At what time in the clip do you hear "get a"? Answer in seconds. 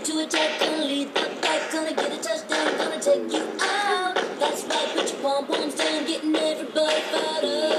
1.92-2.22